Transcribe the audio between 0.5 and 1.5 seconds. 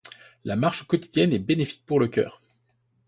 marche quotidienne est